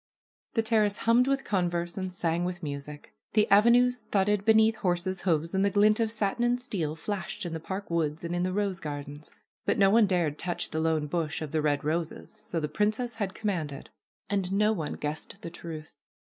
The 0.55 0.63
terrace 0.63 0.97
hummed 0.97 1.27
with 1.27 1.43
converse 1.43 1.95
and 1.95 2.11
sang 2.11 2.43
with 2.43 2.63
music. 2.63 3.13
The 3.33 3.47
avenues 3.51 3.99
thudded 4.09 4.45
beneath 4.45 4.77
horses' 4.77 5.21
hoofs, 5.21 5.53
and 5.53 5.63
the 5.63 5.69
glint 5.69 5.99
of 5.99 6.09
satin 6.11 6.43
and 6.43 6.59
steel 6.59 6.95
flashed 6.95 7.45
in 7.45 7.53
the 7.53 7.59
park 7.59 7.91
woods 7.91 8.23
and 8.23 8.35
in 8.35 8.41
the 8.41 8.51
rose 8.51 8.79
gardens. 8.79 9.29
But 9.63 9.77
no 9.77 9.91
one 9.91 10.07
dared 10.07 10.39
touch 10.39 10.71
the 10.71 10.79
lone 10.79 11.05
bush 11.05 11.39
of 11.43 11.51
the 11.51 11.61
red 11.61 11.83
roses, 11.83 12.33
so 12.33 12.59
the 12.59 12.67
princess 12.67 13.13
had 13.21 13.35
commanded. 13.35 13.91
And 14.27 14.51
no 14.51 14.73
one 14.73 14.93
guessed 14.93 15.35
the 15.41 15.51
truth. 15.51 15.93